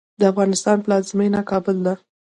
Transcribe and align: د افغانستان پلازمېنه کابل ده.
د 0.19 0.21
افغانستان 0.31 0.77
پلازمېنه 0.85 1.41
کابل 1.51 1.77
ده. 1.85 1.93